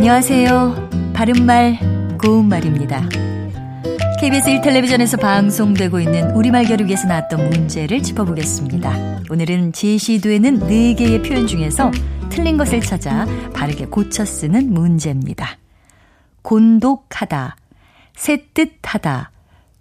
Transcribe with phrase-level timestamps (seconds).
[0.00, 1.12] 안녕하세요.
[1.12, 1.78] 바른말,
[2.22, 3.06] 고운말입니다.
[4.18, 9.24] KBS 1텔레비전에서 방송되고 있는 우리말 겨루기에서 나왔던 문제를 짚어보겠습니다.
[9.28, 11.90] 오늘은 제시도에는 4개의 표현 중에서
[12.30, 15.58] 틀린 것을 찾아 바르게 고쳐 쓰는 문제입니다.
[16.40, 17.56] 곤독하다,
[18.16, 19.30] 새뜻하다,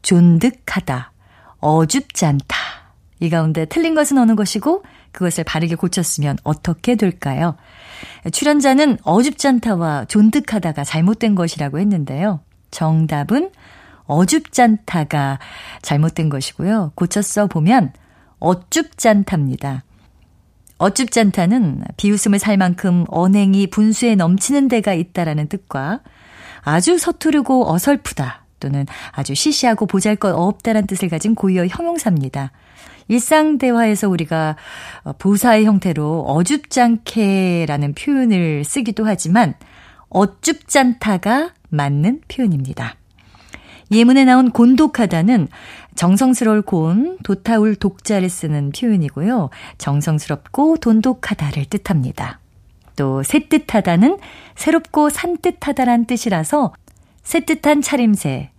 [0.02, 1.14] 존득하다,
[1.62, 2.59] 어줍지 않다.
[3.20, 7.56] 이 가운데 틀린 것은 어느 것이고 그것을 바르게 고쳤으면 어떻게 될까요?
[8.32, 12.42] 출연자는 어줍잖다와 존득하다가 잘못된 것이라고 했는데요.
[12.72, 13.52] 정답은
[14.06, 15.40] 어줍잖다가
[15.82, 16.94] 잘못된 것이고요.
[17.22, 17.94] 써 보면
[18.40, 19.84] 어줍잖답니다.
[20.78, 26.00] 어줍잖다는 비웃음을 살 만큼 언행이 분수에 넘치는 데가 있다라는 뜻과
[26.62, 32.52] 아주 서투르고 어설프다 또는 아주 시시하고 보잘것 없다란 뜻을 가진 고유어 형용사입니다.
[33.10, 34.56] 일상 대화에서 우리가
[35.18, 39.56] 보사의 형태로 어줍잖게라는 표현을 쓰기도 하지만
[40.10, 42.96] 어줍잖다가 맞는 표현입니다.
[43.92, 45.48] 예문에 나온 곤독하다는
[45.96, 49.50] 정성스러울 곤, 도타울 독자를 쓰는 표현이고요.
[49.80, 52.40] 정성스럽고 돈독하다를 뜻합니다.
[52.96, 54.20] 또 새뜻하다는
[54.56, 56.74] 새롭고 산뜻하다란 뜻이라서
[57.24, 58.52] 새뜻한 차림새,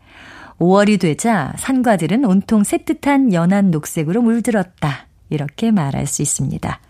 [0.61, 5.07] 5월이 되자 산과들은 온통 새뜻한 연한 녹색으로 물들었다.
[5.31, 6.81] 이렇게 말할 수 있습니다.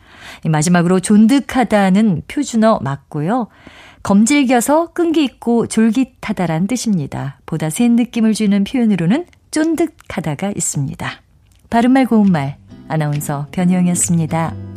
[0.47, 3.49] 마지막으로 존득하다는 표준어 맞고요.
[4.03, 7.39] 검질겨서 끈기 있고 졸깃하다란 뜻입니다.
[7.47, 11.11] 보다 센 느낌을 주는 표현으로는 쫀득하다가 있습니다.
[11.69, 12.57] 바른말 고운말
[12.89, 14.70] 아나운서 변희영이었습니다.